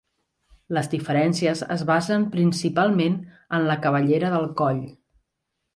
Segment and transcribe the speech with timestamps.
[0.77, 3.21] Les diferències es basen principalment
[3.59, 4.83] en la cabellera del coll.